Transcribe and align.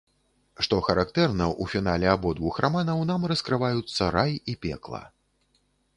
Што 0.67 0.79
характэрна, 0.87 1.45
у 1.65 1.67
фінале 1.73 2.09
абодвух 2.15 2.57
раманаў 2.67 3.03
нам 3.11 3.29
раскрываюцца 3.33 4.11
рай 4.17 4.33
і 4.55 4.57
пекла. 4.65 5.03